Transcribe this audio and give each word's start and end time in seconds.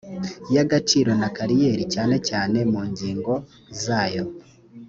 y 0.53 0.57
agaciro 0.63 1.11
na 1.21 1.29
kariyeri 1.35 1.85
cyane 1.93 2.15
cyane 2.27 2.57
mu 2.71 2.81
ngingozayo 2.89 4.23